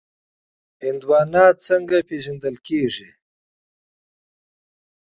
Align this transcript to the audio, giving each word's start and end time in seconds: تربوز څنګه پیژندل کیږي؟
تربوز 0.79 1.53
څنګه 1.67 1.97
پیژندل 2.09 2.55
کیږي؟ 2.67 3.09